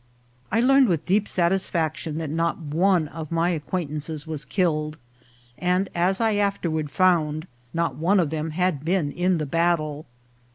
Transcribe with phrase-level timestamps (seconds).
[0.51, 4.97] I learned with deep satis faction that not one of my acquaintances was killed,
[5.59, 10.07] and, as I afterward found, not one of them had been in the battle.